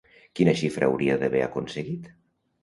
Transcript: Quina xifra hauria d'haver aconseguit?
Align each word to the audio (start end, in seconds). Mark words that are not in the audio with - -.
Quina 0.37 0.53
xifra 0.61 0.89
hauria 0.93 1.17
d'haver 1.25 1.43
aconseguit? 1.49 2.09